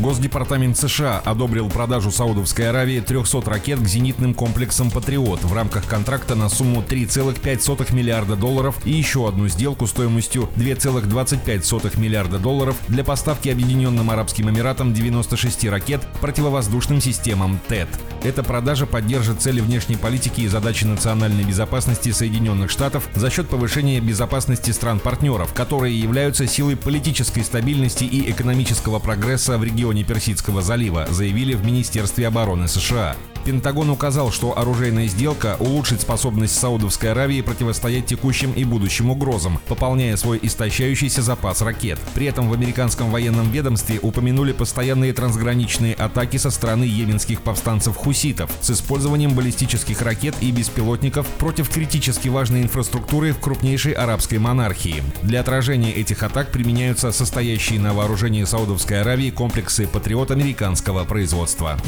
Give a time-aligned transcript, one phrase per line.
[0.00, 6.34] Госдепартамент США одобрил продажу Саудовской Аравии 300 ракет к зенитным комплексам «Патриот» в рамках контракта
[6.34, 13.48] на сумму 3,5 миллиарда долларов и еще одну сделку стоимостью 2,25 миллиарда долларов для поставки
[13.48, 17.88] Объединенным Арабским Эмиратам 96 ракет противовоздушным системам ТЭТ.
[18.22, 24.00] Эта продажа поддержит цели внешней политики и задачи национальной безопасности Соединенных Штатов за счет повышения
[24.00, 31.54] безопасности стран-партнеров, которые являются силой политической стабильности и экономического прогресса в регионе Персидского залива, заявили
[31.54, 33.16] в Министерстве обороны США.
[33.46, 40.16] Пентагон указал, что оружейная сделка улучшит способность Саудовской Аравии противостоять текущим и будущим угрозам, пополняя
[40.16, 42.00] свой истощающийся запас ракет.
[42.16, 48.72] При этом в американском военном ведомстве упомянули постоянные трансграничные атаки со стороны йеменских повстанцев-хуситов с
[48.72, 55.04] использованием баллистических ракет и беспилотников против критически важной инфраструктуры в крупнейшей арабской монархии.
[55.22, 61.78] Для отражения этих атак применяются состоящие на вооружении Саудовской Аравии комплексы «Патриот» американского производства.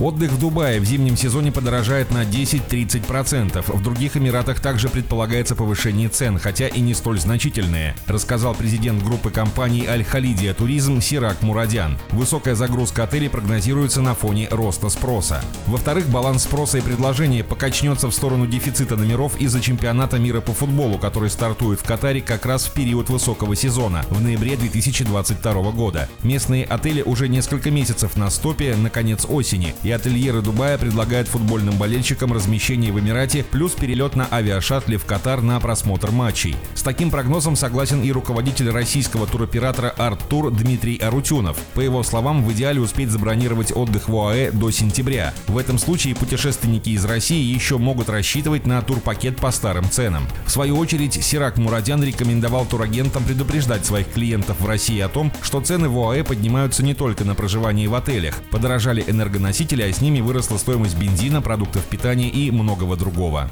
[0.00, 3.64] Отдых в Дубае в зимнем сезоне подорожает на 10-30%.
[3.70, 9.28] В других Эмиратах также предполагается повышение цен, хотя и не столь значительное, рассказал президент группы
[9.28, 11.98] компаний Аль-Халидия Туризм Сирак Мурадян.
[12.12, 15.42] Высокая загрузка отелей прогнозируется на фоне роста спроса.
[15.66, 20.96] Во-вторых, баланс спроса и предложения покачнется в сторону дефицита номеров из-за чемпионата мира по футболу,
[20.98, 26.08] который стартует в Катаре как раз в период высокого сезона, в ноябре 2022 года.
[26.22, 31.76] Местные отели уже несколько месяцев на стопе на конец осени, и отельеры Дубая предлагают футбольным
[31.76, 36.56] болельщикам размещение в Эмирате плюс перелет на авиашаттле в Катар на просмотр матчей.
[36.74, 41.56] С таким прогнозом согласен и руководитель российского туроператора «Арт-Тур» Дмитрий Арутюнов.
[41.74, 45.34] По его словам, в идеале успеть забронировать отдых в ОАЭ до сентября.
[45.46, 50.26] В этом случае путешественники из России еще могут рассчитывать на турпакет по старым ценам.
[50.46, 55.60] В свою очередь, Сирак Мурадян рекомендовал турагентам предупреждать своих клиентов в России о том, что
[55.60, 58.36] цены в ОАЭ поднимаются не только на проживание в отелях.
[58.50, 63.50] Подорожали энергоносители а с ними выросла стоимость бензина, продуктов питания и многого другого.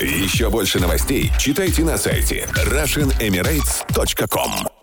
[0.00, 4.73] Еще больше новостей читайте на сайте RussianEmirates.com